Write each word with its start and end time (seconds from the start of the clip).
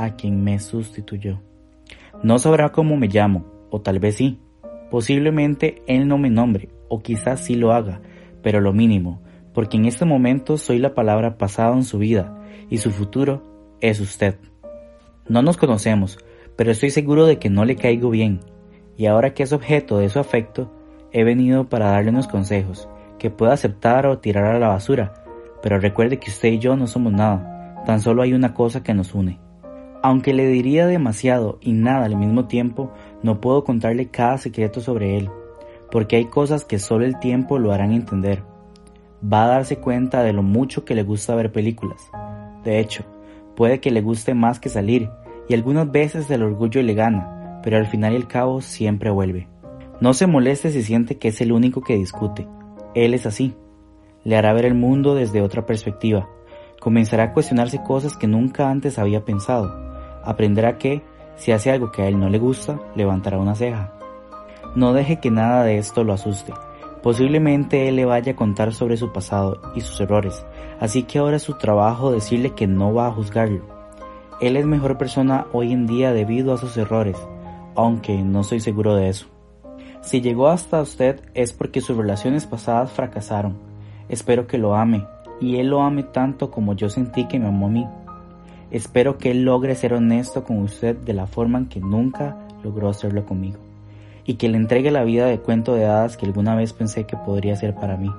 A 0.00 0.16
quien 0.16 0.42
me 0.42 0.58
sustituyó. 0.58 1.42
No 2.22 2.38
sabrá 2.38 2.72
cómo 2.72 2.96
me 2.96 3.08
llamo, 3.08 3.44
o 3.68 3.82
tal 3.82 3.98
vez 3.98 4.14
sí. 4.14 4.40
Posiblemente 4.90 5.82
él 5.86 6.08
no 6.08 6.16
me 6.16 6.30
nombre, 6.30 6.70
o 6.88 7.02
quizás 7.02 7.40
sí 7.40 7.54
lo 7.54 7.74
haga, 7.74 8.00
pero 8.42 8.62
lo 8.62 8.72
mínimo, 8.72 9.20
porque 9.52 9.76
en 9.76 9.84
este 9.84 10.06
momento 10.06 10.56
soy 10.56 10.78
la 10.78 10.94
palabra 10.94 11.36
pasada 11.36 11.74
en 11.74 11.84
su 11.84 11.98
vida, 11.98 12.34
y 12.70 12.78
su 12.78 12.92
futuro 12.92 13.76
es 13.82 14.00
usted. 14.00 14.38
No 15.28 15.42
nos 15.42 15.58
conocemos, 15.58 16.18
pero 16.56 16.70
estoy 16.70 16.88
seguro 16.88 17.26
de 17.26 17.38
que 17.38 17.50
no 17.50 17.66
le 17.66 17.76
caigo 17.76 18.08
bien, 18.08 18.40
y 18.96 19.04
ahora 19.04 19.34
que 19.34 19.42
es 19.42 19.52
objeto 19.52 19.98
de 19.98 20.08
su 20.08 20.18
afecto, 20.18 20.72
he 21.12 21.24
venido 21.24 21.68
para 21.68 21.90
darle 21.90 22.08
unos 22.08 22.26
consejos, 22.26 22.88
que 23.18 23.28
pueda 23.28 23.52
aceptar 23.52 24.06
o 24.06 24.18
tirar 24.18 24.46
a 24.46 24.58
la 24.58 24.68
basura, 24.68 25.12
pero 25.62 25.78
recuerde 25.78 26.18
que 26.18 26.30
usted 26.30 26.52
y 26.52 26.58
yo 26.58 26.74
no 26.74 26.86
somos 26.86 27.12
nada, 27.12 27.82
tan 27.84 28.00
solo 28.00 28.22
hay 28.22 28.32
una 28.32 28.54
cosa 28.54 28.82
que 28.82 28.94
nos 28.94 29.14
une. 29.14 29.49
Aunque 30.02 30.32
le 30.32 30.46
diría 30.46 30.86
demasiado 30.86 31.58
y 31.60 31.72
nada 31.72 32.06
al 32.06 32.16
mismo 32.16 32.46
tiempo, 32.46 32.90
no 33.22 33.40
puedo 33.40 33.64
contarle 33.64 34.08
cada 34.08 34.38
secreto 34.38 34.80
sobre 34.80 35.18
él, 35.18 35.30
porque 35.90 36.16
hay 36.16 36.24
cosas 36.24 36.64
que 36.64 36.78
solo 36.78 37.04
el 37.04 37.18
tiempo 37.18 37.58
lo 37.58 37.72
harán 37.72 37.92
entender. 37.92 38.42
Va 39.22 39.44
a 39.44 39.48
darse 39.48 39.76
cuenta 39.76 40.22
de 40.22 40.32
lo 40.32 40.42
mucho 40.42 40.86
que 40.86 40.94
le 40.94 41.02
gusta 41.02 41.34
ver 41.34 41.52
películas. 41.52 42.10
De 42.64 42.80
hecho, 42.80 43.04
puede 43.56 43.80
que 43.80 43.90
le 43.90 44.00
guste 44.00 44.32
más 44.32 44.58
que 44.58 44.70
salir, 44.70 45.10
y 45.48 45.54
algunas 45.54 45.90
veces 45.90 46.30
el 46.30 46.44
orgullo 46.44 46.82
le 46.82 46.94
gana, 46.94 47.60
pero 47.62 47.76
al 47.76 47.86
final 47.86 48.14
y 48.14 48.16
al 48.16 48.28
cabo 48.28 48.62
siempre 48.62 49.10
vuelve. 49.10 49.48
No 50.00 50.14
se 50.14 50.26
moleste 50.26 50.70
si 50.70 50.82
siente 50.82 51.18
que 51.18 51.28
es 51.28 51.42
el 51.42 51.52
único 51.52 51.82
que 51.82 51.96
discute. 51.96 52.48
Él 52.94 53.12
es 53.12 53.26
así. 53.26 53.54
Le 54.24 54.36
hará 54.36 54.54
ver 54.54 54.64
el 54.64 54.74
mundo 54.74 55.14
desde 55.14 55.42
otra 55.42 55.66
perspectiva. 55.66 56.26
Comenzará 56.80 57.24
a 57.24 57.32
cuestionarse 57.34 57.82
cosas 57.82 58.16
que 58.16 58.26
nunca 58.26 58.70
antes 58.70 58.98
había 58.98 59.26
pensado. 59.26 59.89
Aprenderá 60.24 60.78
que, 60.78 61.02
si 61.36 61.52
hace 61.52 61.70
algo 61.70 61.90
que 61.90 62.02
a 62.02 62.08
él 62.08 62.18
no 62.18 62.28
le 62.28 62.38
gusta, 62.38 62.78
levantará 62.94 63.38
una 63.38 63.54
ceja. 63.54 63.92
No 64.74 64.92
deje 64.92 65.20
que 65.20 65.30
nada 65.30 65.64
de 65.64 65.78
esto 65.78 66.04
lo 66.04 66.12
asuste. 66.12 66.52
Posiblemente 67.02 67.88
él 67.88 67.96
le 67.96 68.04
vaya 68.04 68.32
a 68.32 68.36
contar 68.36 68.74
sobre 68.74 68.96
su 68.96 69.10
pasado 69.12 69.60
y 69.74 69.80
sus 69.80 70.00
errores, 70.00 70.44
así 70.80 71.04
que 71.04 71.18
ahora 71.18 71.36
es 71.36 71.42
su 71.42 71.54
trabajo 71.54 72.12
decirle 72.12 72.50
que 72.50 72.66
no 72.66 72.92
va 72.92 73.06
a 73.06 73.12
juzgarlo. 73.12 73.62
Él 74.40 74.56
es 74.56 74.66
mejor 74.66 74.98
persona 74.98 75.46
hoy 75.52 75.72
en 75.72 75.86
día 75.86 76.12
debido 76.12 76.52
a 76.52 76.58
sus 76.58 76.76
errores, 76.76 77.16
aunque 77.74 78.22
no 78.22 78.42
soy 78.42 78.60
seguro 78.60 78.94
de 78.94 79.08
eso. 79.08 79.26
Si 80.02 80.20
llegó 80.20 80.48
hasta 80.48 80.80
usted 80.80 81.20
es 81.34 81.52
porque 81.52 81.80
sus 81.80 81.96
relaciones 81.96 82.46
pasadas 82.46 82.90
fracasaron. 82.90 83.58
Espero 84.08 84.46
que 84.46 84.58
lo 84.58 84.74
ame, 84.74 85.06
y 85.40 85.56
él 85.56 85.68
lo 85.68 85.82
ame 85.82 86.02
tanto 86.02 86.50
como 86.50 86.74
yo 86.74 86.88
sentí 86.88 87.26
que 87.28 87.38
me 87.38 87.48
amó 87.48 87.66
a 87.66 87.70
mí. 87.70 87.86
Espero 88.70 89.18
que 89.18 89.32
él 89.32 89.44
logre 89.44 89.74
ser 89.74 89.94
honesto 89.94 90.44
con 90.44 90.58
usted 90.58 90.96
de 90.96 91.12
la 91.12 91.26
forma 91.26 91.58
en 91.58 91.66
que 91.66 91.80
nunca 91.80 92.36
logró 92.62 92.88
hacerlo 92.88 93.26
conmigo, 93.26 93.58
y 94.24 94.34
que 94.34 94.48
le 94.48 94.56
entregue 94.56 94.92
la 94.92 95.02
vida 95.02 95.26
de 95.26 95.40
cuento 95.40 95.74
de 95.74 95.86
hadas 95.86 96.16
que 96.16 96.26
alguna 96.26 96.54
vez 96.54 96.72
pensé 96.72 97.04
que 97.04 97.16
podría 97.16 97.56
ser 97.56 97.74
para 97.74 97.96
mí. 97.96 98.10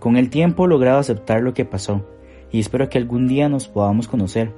Con 0.00 0.16
el 0.16 0.30
tiempo 0.30 0.64
he 0.64 0.68
logrado 0.68 0.98
aceptar 0.98 1.40
lo 1.42 1.54
que 1.54 1.64
pasó, 1.64 2.04
y 2.50 2.58
espero 2.58 2.88
que 2.88 2.98
algún 2.98 3.28
día 3.28 3.48
nos 3.48 3.68
podamos 3.68 4.08
conocer. 4.08 4.52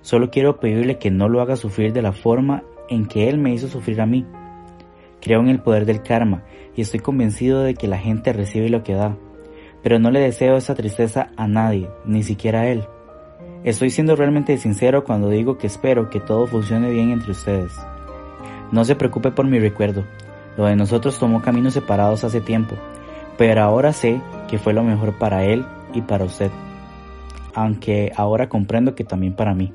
Solo 0.00 0.30
quiero 0.30 0.60
pedirle 0.60 0.98
que 0.98 1.10
no 1.10 1.28
lo 1.28 1.42
haga 1.42 1.56
sufrir 1.56 1.92
de 1.92 2.00
la 2.00 2.12
forma 2.12 2.62
en 2.88 3.06
que 3.06 3.28
él 3.28 3.38
me 3.38 3.52
hizo 3.52 3.68
sufrir 3.68 4.00
a 4.00 4.06
mí. 4.06 4.24
Creo 5.20 5.40
en 5.40 5.48
el 5.48 5.60
poder 5.60 5.84
del 5.84 6.02
karma 6.02 6.44
y 6.74 6.80
estoy 6.80 7.00
convencido 7.00 7.62
de 7.62 7.74
que 7.74 7.88
la 7.88 7.98
gente 7.98 8.32
recibe 8.32 8.70
lo 8.70 8.82
que 8.82 8.94
da, 8.94 9.16
pero 9.82 9.98
no 9.98 10.10
le 10.10 10.20
deseo 10.20 10.56
esa 10.56 10.74
tristeza 10.74 11.30
a 11.36 11.46
nadie, 11.46 11.90
ni 12.04 12.22
siquiera 12.22 12.60
a 12.60 12.68
él. 12.68 12.84
Estoy 13.66 13.90
siendo 13.90 14.14
realmente 14.14 14.56
sincero 14.58 15.02
cuando 15.02 15.28
digo 15.28 15.58
que 15.58 15.66
espero 15.66 16.08
que 16.08 16.20
todo 16.20 16.46
funcione 16.46 16.88
bien 16.92 17.10
entre 17.10 17.32
ustedes. 17.32 17.76
No 18.70 18.84
se 18.84 18.94
preocupe 18.94 19.32
por 19.32 19.44
mi 19.44 19.58
recuerdo, 19.58 20.04
lo 20.56 20.66
de 20.66 20.76
nosotros 20.76 21.18
tomó 21.18 21.42
caminos 21.42 21.74
separados 21.74 22.22
hace 22.22 22.40
tiempo, 22.40 22.76
pero 23.36 23.64
ahora 23.64 23.92
sé 23.92 24.20
que 24.48 24.58
fue 24.58 24.72
lo 24.72 24.84
mejor 24.84 25.14
para 25.18 25.42
él 25.42 25.66
y 25.92 26.02
para 26.02 26.26
usted, 26.26 26.52
aunque 27.54 28.12
ahora 28.14 28.48
comprendo 28.48 28.94
que 28.94 29.02
también 29.02 29.34
para 29.34 29.52
mí. 29.52 29.74